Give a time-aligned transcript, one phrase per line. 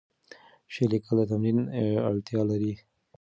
[0.73, 1.59] شعر لیکل د تمرین
[2.07, 2.73] اړتیا لري.